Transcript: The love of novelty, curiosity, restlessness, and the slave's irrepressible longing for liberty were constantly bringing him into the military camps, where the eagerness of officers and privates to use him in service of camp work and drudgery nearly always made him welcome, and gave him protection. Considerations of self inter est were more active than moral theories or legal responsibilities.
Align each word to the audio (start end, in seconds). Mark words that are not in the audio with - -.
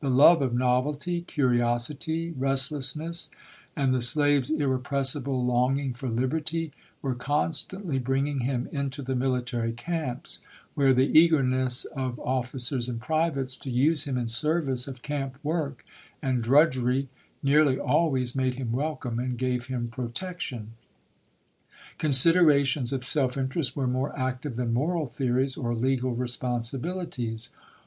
The 0.00 0.08
love 0.08 0.40
of 0.40 0.54
novelty, 0.54 1.20
curiosity, 1.20 2.30
restlessness, 2.30 3.30
and 3.76 3.92
the 3.92 4.00
slave's 4.00 4.48
irrepressible 4.50 5.44
longing 5.44 5.92
for 5.92 6.08
liberty 6.08 6.72
were 7.02 7.14
constantly 7.14 7.98
bringing 7.98 8.38
him 8.40 8.70
into 8.72 9.02
the 9.02 9.14
military 9.14 9.72
camps, 9.74 10.40
where 10.74 10.94
the 10.94 11.18
eagerness 11.18 11.84
of 11.84 12.18
officers 12.20 12.88
and 12.88 13.02
privates 13.02 13.54
to 13.58 13.70
use 13.70 14.04
him 14.04 14.16
in 14.16 14.28
service 14.28 14.88
of 14.88 15.02
camp 15.02 15.36
work 15.42 15.84
and 16.22 16.42
drudgery 16.42 17.10
nearly 17.42 17.78
always 17.78 18.34
made 18.34 18.54
him 18.54 18.72
welcome, 18.72 19.18
and 19.18 19.36
gave 19.36 19.66
him 19.66 19.88
protection. 19.88 20.70
Considerations 21.98 22.94
of 22.94 23.04
self 23.04 23.36
inter 23.36 23.60
est 23.60 23.76
were 23.76 23.86
more 23.86 24.18
active 24.18 24.56
than 24.56 24.72
moral 24.72 25.06
theories 25.06 25.58
or 25.58 25.74
legal 25.74 26.12
responsibilities. 26.14 27.50